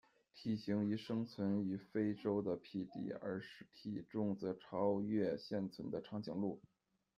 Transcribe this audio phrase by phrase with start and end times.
[0.33, 3.39] 体型与生存于非洲的匹敌，而
[3.71, 6.59] 体重则超越现存的长颈鹿。